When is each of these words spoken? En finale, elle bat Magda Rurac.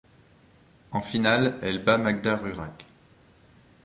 En 0.93 1.01
finale, 1.01 1.59
elle 1.61 1.83
bat 1.83 1.99
Magda 1.99 2.35
Rurac. 2.35 2.87